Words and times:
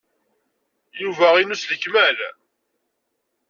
Yuba 1.01 1.27
inu 1.41 1.55
s 1.61 1.63
lekmal. 1.69 2.17